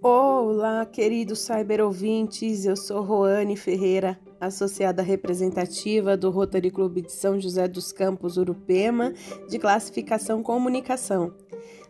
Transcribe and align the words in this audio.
Olá, 0.00 0.86
queridos 0.86 1.40
cyber 1.40 1.80
ouvintes. 1.80 2.64
Eu 2.64 2.76
sou 2.76 3.02
Roane 3.02 3.56
Ferreira, 3.56 4.16
associada 4.40 5.02
representativa 5.02 6.16
do 6.16 6.30
Rotary 6.30 6.70
Clube 6.70 7.02
de 7.02 7.10
São 7.10 7.40
José 7.40 7.66
dos 7.66 7.90
Campos 7.90 8.36
Urupema, 8.36 9.12
de 9.48 9.58
classificação 9.58 10.40
comunicação. 10.40 11.34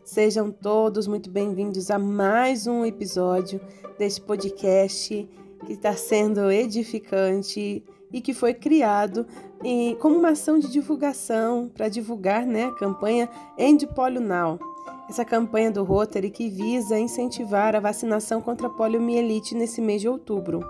Sejam 0.03 0.51
todos 0.51 1.07
muito 1.07 1.29
bem-vindos 1.29 1.91
a 1.91 1.99
mais 1.99 2.67
um 2.67 2.83
episódio 2.83 3.61
deste 3.99 4.23
podcast 4.23 5.29
que 5.67 5.73
está 5.75 5.93
sendo 5.93 6.51
edificante 6.51 7.85
e 8.11 8.21
que 8.23 8.33
foi 8.33 8.55
criado 8.55 9.27
como 10.01 10.17
uma 10.17 10.31
ação 10.31 10.59
de 10.59 10.73
divulgação 10.73 11.69
para 11.69 11.91
divulgar 11.91 12.47
né, 12.47 12.65
a 12.65 12.75
campanha 12.75 13.29
End 13.59 13.87
Polio 13.89 14.23
Now 14.23 14.59
essa 15.09 15.25
campanha 15.25 15.71
do 15.71 15.83
Rotary 15.85 16.31
que 16.31 16.49
visa 16.49 16.99
incentivar 16.99 17.75
a 17.75 17.81
vacinação 17.81 18.41
contra 18.41 18.67
a 18.67 18.71
poliomielite 18.71 19.55
nesse 19.55 19.81
mês 19.81 20.01
de 20.01 20.09
outubro. 20.09 20.61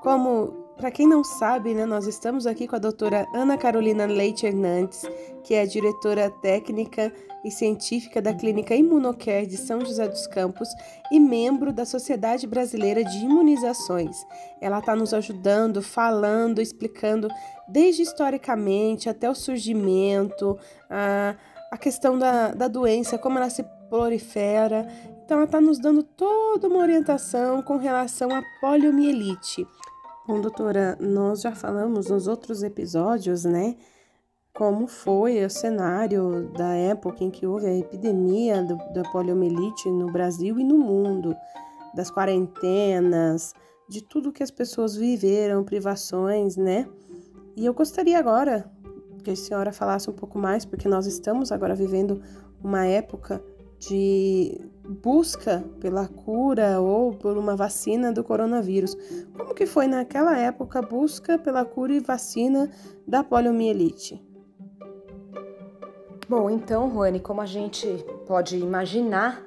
Como 0.00 0.62
para 0.76 0.90
quem 0.90 1.06
não 1.06 1.22
sabe, 1.22 1.74
né, 1.74 1.86
nós 1.86 2.06
estamos 2.06 2.46
aqui 2.46 2.66
com 2.66 2.74
a 2.74 2.78
doutora 2.78 3.26
Ana 3.34 3.56
Carolina 3.56 4.06
Leite 4.06 4.46
Hernandes, 4.46 5.02
que 5.44 5.54
é 5.54 5.64
diretora 5.64 6.30
técnica 6.30 7.12
e 7.44 7.50
científica 7.50 8.22
da 8.22 8.32
Clínica 8.32 8.74
Imunocare 8.74 9.46
de 9.46 9.56
São 9.56 9.80
José 9.84 10.08
dos 10.08 10.26
Campos 10.26 10.68
e 11.10 11.20
membro 11.20 11.72
da 11.72 11.84
Sociedade 11.84 12.46
Brasileira 12.46 13.04
de 13.04 13.18
Imunizações. 13.18 14.16
Ela 14.60 14.78
está 14.78 14.96
nos 14.96 15.12
ajudando, 15.12 15.82
falando, 15.82 16.60
explicando 16.60 17.28
desde 17.68 18.02
historicamente 18.02 19.08
até 19.08 19.30
o 19.30 19.34
surgimento, 19.34 20.58
a 20.88 21.36
a 21.72 21.78
questão 21.78 22.18
da, 22.18 22.52
da 22.52 22.68
doença, 22.68 23.16
como 23.16 23.38
ela 23.38 23.48
se 23.48 23.64
prolifera. 23.88 24.86
Então, 25.24 25.38
ela 25.38 25.46
está 25.46 25.58
nos 25.58 25.78
dando 25.78 26.02
toda 26.02 26.68
uma 26.68 26.80
orientação 26.80 27.62
com 27.62 27.78
relação 27.78 28.28
à 28.30 28.42
poliomielite. 28.60 29.66
Bom, 30.28 30.38
doutora, 30.42 30.98
nós 31.00 31.40
já 31.40 31.52
falamos 31.52 32.10
nos 32.10 32.28
outros 32.28 32.62
episódios, 32.62 33.46
né? 33.46 33.74
Como 34.52 34.86
foi 34.86 35.42
o 35.42 35.48
cenário 35.48 36.52
da 36.58 36.74
época 36.74 37.24
em 37.24 37.30
que 37.30 37.46
houve 37.46 37.64
a 37.64 37.74
epidemia 37.74 38.62
do, 38.62 38.76
da 38.92 39.02
poliomielite 39.10 39.90
no 39.90 40.12
Brasil 40.12 40.60
e 40.60 40.64
no 40.64 40.76
mundo, 40.76 41.34
das 41.94 42.10
quarentenas, 42.10 43.54
de 43.88 44.02
tudo 44.02 44.30
que 44.30 44.42
as 44.42 44.50
pessoas 44.50 44.94
viveram, 44.94 45.64
privações, 45.64 46.54
né? 46.54 46.86
E 47.56 47.64
eu 47.64 47.72
gostaria 47.72 48.18
agora 48.18 48.70
que 49.22 49.30
a 49.30 49.36
senhora 49.36 49.72
falasse 49.72 50.10
um 50.10 50.12
pouco 50.12 50.38
mais, 50.38 50.64
porque 50.64 50.88
nós 50.88 51.06
estamos 51.06 51.52
agora 51.52 51.74
vivendo 51.74 52.20
uma 52.62 52.86
época 52.86 53.42
de 53.78 54.60
busca 54.88 55.64
pela 55.80 56.06
cura 56.06 56.80
ou 56.80 57.12
por 57.14 57.36
uma 57.36 57.56
vacina 57.56 58.12
do 58.12 58.22
coronavírus. 58.22 58.96
Como 59.36 59.54
que 59.54 59.66
foi 59.66 59.86
naquela 59.86 60.38
época 60.38 60.78
a 60.78 60.82
busca 60.82 61.38
pela 61.38 61.64
cura 61.64 61.92
e 61.92 62.00
vacina 62.00 62.70
da 63.06 63.24
poliomielite? 63.24 64.22
Bom, 66.28 66.48
então, 66.48 66.90
Juane, 66.90 67.20
como 67.20 67.40
a 67.40 67.46
gente 67.46 67.86
pode 68.26 68.56
imaginar, 68.56 69.42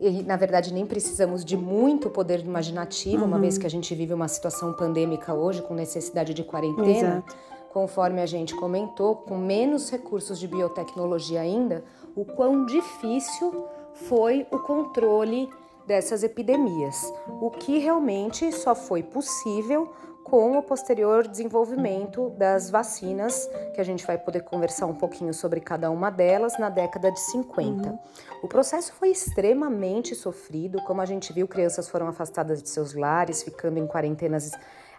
e 0.00 0.22
na 0.22 0.36
verdade 0.36 0.72
nem 0.72 0.86
precisamos 0.86 1.44
de 1.44 1.56
muito 1.56 2.10
poder 2.10 2.40
imaginativo, 2.40 3.22
uhum. 3.22 3.28
uma 3.28 3.38
vez 3.38 3.58
que 3.58 3.66
a 3.66 3.70
gente 3.70 3.94
vive 3.94 4.14
uma 4.14 4.28
situação 4.28 4.72
pandêmica 4.72 5.34
hoje 5.34 5.62
com 5.62 5.74
necessidade 5.74 6.32
de 6.34 6.42
quarentena. 6.42 7.24
Exato 7.26 7.55
conforme 7.76 8.22
a 8.22 8.26
gente 8.26 8.54
comentou, 8.54 9.16
com 9.16 9.36
menos 9.36 9.90
recursos 9.90 10.38
de 10.38 10.48
biotecnologia 10.48 11.42
ainda, 11.42 11.84
o 12.14 12.24
quão 12.24 12.64
difícil 12.64 13.66
foi 13.92 14.46
o 14.50 14.60
controle 14.60 15.50
dessas 15.86 16.22
epidemias, 16.22 17.12
o 17.38 17.50
que 17.50 17.76
realmente 17.76 18.50
só 18.50 18.74
foi 18.74 19.02
possível 19.02 19.92
com 20.24 20.56
o 20.56 20.62
posterior 20.62 21.28
desenvolvimento 21.28 22.30
das 22.30 22.70
vacinas, 22.70 23.46
que 23.74 23.80
a 23.82 23.84
gente 23.84 24.06
vai 24.06 24.16
poder 24.16 24.40
conversar 24.40 24.86
um 24.86 24.94
pouquinho 24.94 25.34
sobre 25.34 25.60
cada 25.60 25.90
uma 25.90 26.08
delas 26.08 26.58
na 26.58 26.70
década 26.70 27.12
de 27.12 27.20
50. 27.20 27.90
Uhum. 27.90 27.98
O 28.42 28.48
processo 28.48 28.94
foi 28.94 29.10
extremamente 29.10 30.14
sofrido, 30.14 30.80
como 30.80 31.02
a 31.02 31.04
gente 31.04 31.30
viu, 31.30 31.46
crianças 31.46 31.90
foram 31.90 32.08
afastadas 32.08 32.62
de 32.62 32.70
seus 32.70 32.94
lares, 32.94 33.42
ficando 33.42 33.78
em 33.78 33.86
quarentenas 33.86 34.50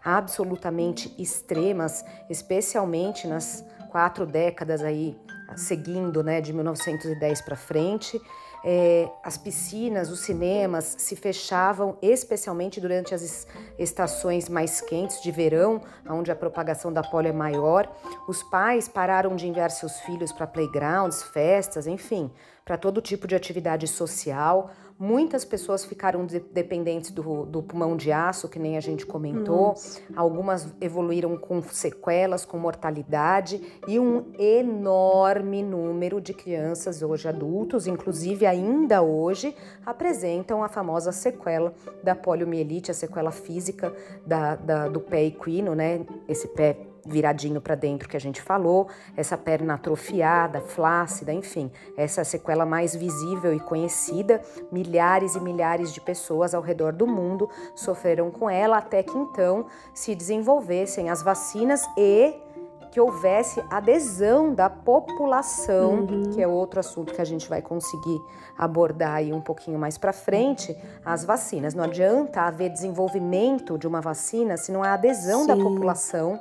absolutamente 0.07 1.13
extremas, 1.17 2.05
especialmente 2.29 3.27
nas 3.27 3.65
quatro 3.89 4.25
décadas 4.25 4.81
aí 4.81 5.19
seguindo, 5.57 6.23
né, 6.23 6.39
de 6.39 6.53
1910 6.53 7.41
para 7.41 7.57
frente. 7.57 8.21
É, 8.63 9.09
as 9.21 9.37
piscinas, 9.37 10.09
os 10.09 10.21
cinemas 10.21 10.95
se 10.97 11.15
fechavam, 11.17 11.97
especialmente 12.01 12.79
durante 12.79 13.13
as 13.13 13.45
estações 13.77 14.47
mais 14.47 14.79
quentes 14.79 15.21
de 15.21 15.29
verão, 15.29 15.81
onde 16.09 16.31
a 16.31 16.35
propagação 16.35 16.91
da 16.91 17.03
polio 17.03 17.29
é 17.29 17.33
maior. 17.33 17.93
Os 18.29 18.41
pais 18.43 18.87
pararam 18.87 19.35
de 19.35 19.45
enviar 19.45 19.71
seus 19.71 19.99
filhos 20.01 20.31
para 20.31 20.47
playgrounds, 20.47 21.21
festas, 21.21 21.85
enfim, 21.85 22.31
para 22.67 22.77
todo 22.77 22.99
tipo 22.99 23.25
de 23.25 23.33
atividade 23.33 23.87
social. 23.87 24.71
Muitas 24.99 25.45
pessoas 25.45 25.85
ficaram 25.85 26.25
de, 26.25 26.39
dependentes 26.39 27.11
do, 27.11 27.45
do, 27.45 27.63
pulmão 27.63 27.95
de 27.95 28.11
aço, 28.11 28.49
que 28.49 28.59
nem 28.59 28.75
a 28.75 28.81
gente 28.81 29.05
comentou. 29.05 29.67
Nossa. 29.67 30.01
Algumas 30.13 30.67
evoluíram 30.81 31.37
com 31.37 31.61
sequelas, 31.61 32.43
com 32.43 32.57
mortalidade 32.57 33.61
e 33.87 33.97
um 33.97 34.33
enorme 34.37 35.63
número 35.63 36.19
de 36.19 36.33
crianças, 36.33 37.01
hoje 37.01 37.29
adultos, 37.29 37.87
inclusive 37.87 38.45
ainda 38.45 39.01
hoje, 39.01 39.55
apresentam 39.85 40.61
a 40.61 40.67
famosa 40.67 41.13
sequela 41.13 41.73
da 42.03 42.15
poliomielite, 42.15 42.91
a 42.91 42.93
sequela 42.93 43.31
física 43.31 43.95
da, 44.25 44.55
da, 44.55 44.89
do 44.89 44.99
pé 44.99 45.23
equino, 45.23 45.73
né? 45.73 46.05
Esse 46.27 46.49
pé 46.49 46.75
viradinho 47.07 47.61
para 47.61 47.75
dentro 47.75 48.07
que 48.07 48.17
a 48.17 48.19
gente 48.19 48.41
falou, 48.41 48.87
essa 49.15 49.37
perna 49.37 49.75
atrofiada, 49.75 50.61
flácida, 50.61 51.33
enfim, 51.33 51.71
essa 51.95 52.23
sequela 52.23 52.65
mais 52.65 52.95
visível 52.95 53.53
e 53.53 53.59
conhecida. 53.59 54.41
Milhares 54.71 55.35
e 55.35 55.39
milhares 55.39 55.93
de 55.93 56.01
pessoas 56.01 56.53
ao 56.53 56.61
redor 56.61 56.93
do 56.93 57.07
mundo 57.07 57.49
sofreram 57.75 58.29
com 58.29 58.49
ela 58.49 58.77
até 58.77 59.01
que 59.03 59.17
então 59.17 59.65
se 59.93 60.13
desenvolvessem 60.13 61.09
as 61.09 61.21
vacinas 61.21 61.83
e 61.97 62.35
que 62.91 63.01
houvesse 63.01 63.63
adesão 63.69 64.53
da 64.53 64.69
população, 64.69 65.99
uhum. 65.99 66.31
que 66.31 66.41
é 66.41 66.47
outro 66.47 66.79
assunto 66.79 67.13
que 67.13 67.21
a 67.21 67.25
gente 67.25 67.47
vai 67.47 67.61
conseguir 67.61 68.19
abordar 68.57 69.15
aí 69.15 69.31
um 69.31 69.41
pouquinho 69.41 69.77
mais 69.77 69.97
para 69.97 70.13
frente, 70.13 70.75
as 71.05 71.23
vacinas. 71.23 71.73
Não 71.73 71.83
adianta 71.83 72.41
haver 72.41 72.69
desenvolvimento 72.69 73.77
de 73.77 73.87
uma 73.87 74.01
vacina 74.01 74.57
se 74.57 74.71
não 74.71 74.83
há 74.83 74.93
adesão 74.93 75.41
Sim. 75.41 75.47
da 75.47 75.55
população 75.55 76.39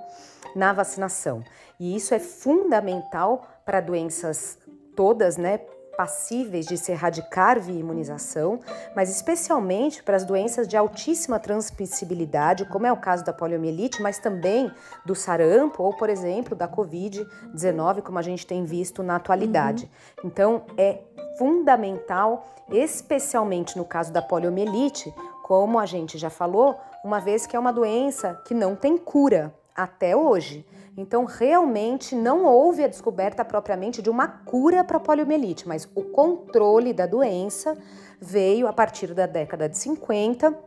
na 0.57 0.73
vacinação. 0.73 1.45
E 1.79 1.95
isso 1.95 2.15
é 2.15 2.19
fundamental 2.19 3.47
para 3.65 3.81
doenças 3.81 4.59
todas, 4.97 5.37
né? 5.37 5.61
passíveis 5.97 6.67
de 6.67 6.77
se 6.77 6.93
erradicar 6.93 7.59
via 7.59 7.81
imunização, 7.81 8.61
mas 8.95 9.09
especialmente 9.09 10.03
para 10.03 10.17
as 10.17 10.25
doenças 10.25 10.69
de 10.69 10.77
altíssima 10.77 11.41
transmissibilidade, 11.41 12.67
como 12.67 12.87
é 12.87 12.93
o 12.93 12.99
caso 12.99 13.25
da 13.25 13.33
poliomielite, 13.33 14.03
mas 14.03 14.19
também 14.19 14.71
do 15.07 15.15
sarampo 15.15 15.83
ou, 15.83 15.97
por 15.97 16.11
exemplo, 16.11 16.55
da 16.55 16.69
COVID-19, 16.69 18.03
como 18.03 18.19
a 18.19 18.23
gente 18.23 18.47
tem 18.47 18.65
visto 18.65 19.03
na 19.03 19.17
atualidade. 19.17 19.91
Uhum. 20.19 20.31
Então, 20.31 20.67
é 20.77 21.01
fundamental, 21.39 22.47
especialmente 22.71 23.77
no 23.79 23.85
caso 23.85 24.13
da 24.13 24.21
poliomielite, 24.21 25.13
como 25.43 25.79
a 25.79 25.87
gente 25.87 26.19
já 26.19 26.29
falou, 26.29 26.79
uma 27.03 27.21
vez 27.21 27.47
que 27.47 27.57
é 27.57 27.59
uma 27.59 27.73
doença 27.73 28.35
que 28.47 28.53
não 28.53 28.77
tem 28.77 28.99
cura 28.99 29.55
até 29.77 30.17
hoje. 30.17 30.65
Então, 30.97 31.27
realmente 31.27 32.15
não 32.15 32.47
houve 32.47 32.83
a 32.83 32.89
descoberta 32.89 33.45
propriamente 33.45 34.01
de 34.01 34.09
uma 34.09 34.27
cura 34.27 34.83
para 34.83 34.97
a 34.97 35.01
poliomielite, 35.01 35.69
mas 35.69 35.87
o 35.95 36.03
controle 36.03 36.95
da 36.95 37.07
doença 37.07 37.77
veio 38.19 38.67
a 38.67 38.73
partir 38.73 39.13
da 39.13 39.27
década 39.27 39.69
de 39.69 39.77
50, 39.77 40.59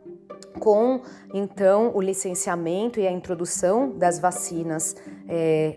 com 0.60 1.00
então 1.34 1.90
o 1.94 2.00
licenciamento 2.00 3.00
e 3.00 3.08
a 3.08 3.10
introdução 3.10 3.90
das 3.90 4.20
vacinas 4.20 4.94
é, 5.28 5.76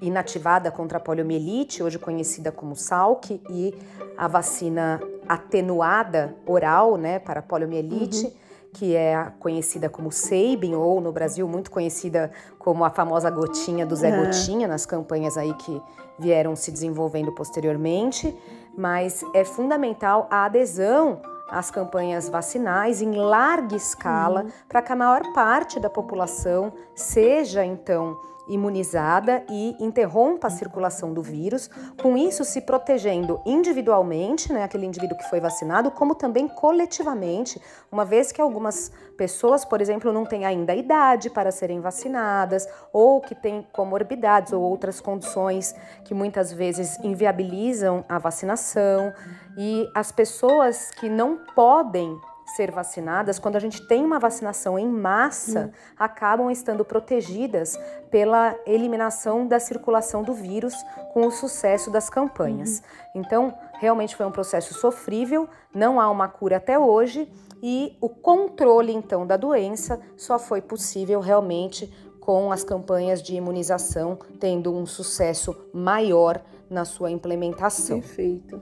inativada 0.00 0.70
contra 0.70 0.98
a 0.98 1.00
poliomielite, 1.00 1.82
hoje 1.82 1.98
conhecida 1.98 2.52
como 2.52 2.76
Salk, 2.76 3.42
e 3.50 3.74
a 4.16 4.28
vacina 4.28 5.00
atenuada 5.28 6.36
oral, 6.46 6.96
né, 6.96 7.18
para 7.18 7.40
a 7.40 7.42
poliomielite. 7.42 8.26
Uhum 8.26 8.47
que 8.72 8.94
é 8.94 9.32
conhecida 9.38 9.88
como 9.88 10.12
Sabin, 10.12 10.74
ou 10.74 11.00
no 11.00 11.12
Brasil 11.12 11.48
muito 11.48 11.70
conhecida 11.70 12.30
como 12.58 12.84
a 12.84 12.90
famosa 12.90 13.30
gotinha 13.30 13.86
do 13.86 13.96
Zé 13.96 14.10
Gotinha, 14.10 14.68
nas 14.68 14.84
campanhas 14.84 15.36
aí 15.36 15.52
que 15.54 15.82
vieram 16.18 16.54
se 16.54 16.70
desenvolvendo 16.70 17.32
posteriormente. 17.32 18.36
Mas 18.76 19.24
é 19.34 19.44
fundamental 19.44 20.28
a 20.30 20.44
adesão 20.44 21.20
às 21.48 21.70
campanhas 21.70 22.28
vacinais 22.28 23.00
em 23.00 23.12
larga 23.14 23.74
escala 23.74 24.42
uhum. 24.42 24.50
para 24.68 24.82
que 24.82 24.92
a 24.92 24.96
maior 24.96 25.22
parte 25.32 25.80
da 25.80 25.88
população 25.88 26.72
seja 26.94 27.64
então 27.64 28.20
imunizada 28.48 29.44
e 29.48 29.76
interrompa 29.78 30.46
a 30.46 30.50
circulação 30.50 31.12
do 31.12 31.22
vírus, 31.22 31.68
com 32.00 32.16
isso 32.16 32.44
se 32.44 32.60
protegendo 32.60 33.40
individualmente, 33.44 34.52
né, 34.52 34.62
aquele 34.62 34.86
indivíduo 34.86 35.16
que 35.16 35.28
foi 35.28 35.40
vacinado, 35.40 35.90
como 35.90 36.14
também 36.14 36.48
coletivamente, 36.48 37.60
uma 37.90 38.04
vez 38.04 38.32
que 38.32 38.40
algumas 38.40 38.90
pessoas, 39.16 39.64
por 39.64 39.80
exemplo, 39.80 40.12
não 40.12 40.24
têm 40.24 40.44
ainda 40.44 40.74
idade 40.74 41.28
para 41.30 41.50
serem 41.50 41.80
vacinadas, 41.80 42.68
ou 42.92 43.20
que 43.20 43.34
têm 43.34 43.66
comorbidades 43.72 44.52
ou 44.52 44.62
outras 44.62 45.00
condições 45.00 45.74
que 46.04 46.14
muitas 46.14 46.52
vezes 46.52 46.98
inviabilizam 47.04 48.04
a 48.08 48.18
vacinação, 48.18 49.12
e 49.56 49.88
as 49.94 50.12
pessoas 50.12 50.90
que 50.92 51.08
não 51.08 51.38
podem 51.54 52.18
ser 52.54 52.70
vacinadas, 52.70 53.38
quando 53.38 53.56
a 53.56 53.60
gente 53.60 53.86
tem 53.86 54.04
uma 54.04 54.18
vacinação 54.18 54.78
em 54.78 54.88
massa, 54.88 55.60
uhum. 55.60 55.70
acabam 55.98 56.50
estando 56.50 56.84
protegidas 56.84 57.78
pela 58.10 58.56
eliminação 58.66 59.46
da 59.46 59.60
circulação 59.60 60.22
do 60.22 60.32
vírus 60.32 60.74
com 61.12 61.26
o 61.26 61.30
sucesso 61.30 61.90
das 61.90 62.08
campanhas. 62.08 62.78
Uhum. 62.78 63.20
Então, 63.22 63.54
realmente 63.78 64.16
foi 64.16 64.26
um 64.26 64.32
processo 64.32 64.74
sofrível, 64.74 65.48
não 65.74 66.00
há 66.00 66.10
uma 66.10 66.28
cura 66.28 66.56
até 66.56 66.78
hoje 66.78 67.30
e 67.62 67.96
o 68.00 68.08
controle 68.08 68.92
então 68.92 69.26
da 69.26 69.36
doença 69.36 70.00
só 70.16 70.38
foi 70.38 70.60
possível 70.60 71.20
realmente 71.20 71.92
com 72.20 72.52
as 72.52 72.62
campanhas 72.62 73.22
de 73.22 73.34
imunização 73.34 74.18
tendo 74.38 74.74
um 74.74 74.86
sucesso 74.86 75.56
maior 75.72 76.40
na 76.68 76.84
sua 76.84 77.10
implementação. 77.10 78.00
Perfeito. 78.00 78.60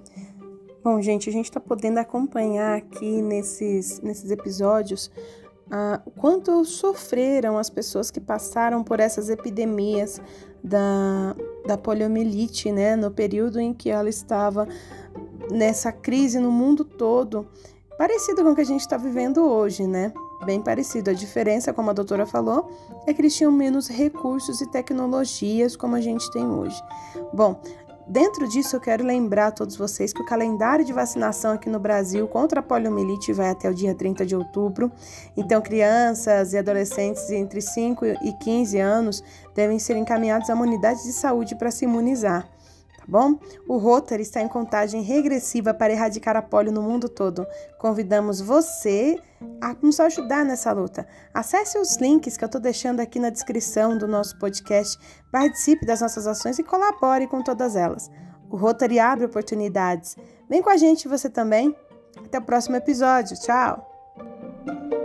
Bom, 0.86 1.02
gente, 1.02 1.28
a 1.28 1.32
gente 1.32 1.46
está 1.46 1.58
podendo 1.58 1.98
acompanhar 1.98 2.76
aqui 2.76 3.20
nesses, 3.20 4.00
nesses 4.02 4.30
episódios 4.30 5.10
ah, 5.68 6.00
o 6.06 6.12
quanto 6.12 6.64
sofreram 6.64 7.58
as 7.58 7.68
pessoas 7.68 8.08
que 8.08 8.20
passaram 8.20 8.84
por 8.84 9.00
essas 9.00 9.28
epidemias 9.28 10.20
da, 10.62 11.34
da 11.66 11.76
poliomielite, 11.76 12.70
né? 12.70 12.94
No 12.94 13.10
período 13.10 13.58
em 13.58 13.74
que 13.74 13.90
ela 13.90 14.08
estava 14.08 14.68
nessa 15.50 15.90
crise 15.90 16.38
no 16.38 16.52
mundo 16.52 16.84
todo, 16.84 17.48
parecido 17.98 18.44
com 18.44 18.52
o 18.52 18.54
que 18.54 18.60
a 18.60 18.64
gente 18.64 18.82
está 18.82 18.96
vivendo 18.96 19.44
hoje, 19.44 19.88
né? 19.88 20.12
Bem 20.44 20.62
parecido. 20.62 21.10
A 21.10 21.14
diferença, 21.14 21.72
como 21.72 21.90
a 21.90 21.94
doutora 21.94 22.26
falou, 22.26 22.70
é 23.08 23.12
que 23.12 23.20
eles 23.20 23.34
tinham 23.34 23.50
menos 23.50 23.88
recursos 23.88 24.60
e 24.60 24.70
tecnologias 24.70 25.74
como 25.74 25.96
a 25.96 26.00
gente 26.00 26.30
tem 26.30 26.46
hoje. 26.46 26.80
Bom, 27.32 27.60
Dentro 28.08 28.46
disso, 28.46 28.76
eu 28.76 28.80
quero 28.80 29.04
lembrar 29.04 29.48
a 29.48 29.50
todos 29.50 29.76
vocês 29.76 30.12
que 30.12 30.22
o 30.22 30.24
calendário 30.24 30.84
de 30.84 30.92
vacinação 30.92 31.54
aqui 31.54 31.68
no 31.68 31.80
Brasil 31.80 32.28
contra 32.28 32.60
a 32.60 32.62
poliomielite 32.62 33.32
vai 33.32 33.50
até 33.50 33.68
o 33.68 33.74
dia 33.74 33.96
30 33.96 34.24
de 34.24 34.36
outubro. 34.36 34.92
Então, 35.36 35.60
crianças 35.60 36.52
e 36.52 36.58
adolescentes 36.58 37.28
entre 37.30 37.60
5 37.60 38.06
e 38.06 38.32
15 38.44 38.78
anos 38.78 39.24
devem 39.56 39.80
ser 39.80 39.96
encaminhados 39.96 40.48
a 40.48 40.54
uma 40.54 40.62
unidade 40.62 41.02
de 41.02 41.12
saúde 41.12 41.56
para 41.56 41.72
se 41.72 41.84
imunizar 41.84 42.48
bom? 43.08 43.38
O 43.68 43.76
Rotary 43.76 44.22
está 44.22 44.40
em 44.40 44.48
contagem 44.48 45.02
regressiva 45.02 45.72
para 45.72 45.92
erradicar 45.92 46.36
a 46.36 46.42
polio 46.42 46.72
no 46.72 46.82
mundo 46.82 47.08
todo. 47.08 47.46
Convidamos 47.78 48.40
você 48.40 49.18
a 49.60 49.74
nos 49.82 50.00
ajudar 50.00 50.44
nessa 50.44 50.72
luta. 50.72 51.06
Acesse 51.32 51.78
os 51.78 51.96
links 51.96 52.36
que 52.36 52.44
eu 52.44 52.46
estou 52.46 52.60
deixando 52.60 53.00
aqui 53.00 53.18
na 53.18 53.30
descrição 53.30 53.96
do 53.96 54.08
nosso 54.08 54.38
podcast, 54.38 54.98
participe 55.30 55.86
das 55.86 56.00
nossas 56.00 56.26
ações 56.26 56.58
e 56.58 56.62
colabore 56.62 57.26
com 57.26 57.42
todas 57.42 57.76
elas. 57.76 58.10
O 58.50 58.56
Rotary 58.56 58.98
abre 58.98 59.26
oportunidades. 59.26 60.16
Vem 60.48 60.62
com 60.62 60.70
a 60.70 60.76
gente 60.76 61.08
você 61.08 61.28
também. 61.28 61.74
Até 62.24 62.38
o 62.38 62.42
próximo 62.42 62.76
episódio. 62.76 63.38
Tchau! 63.38 64.95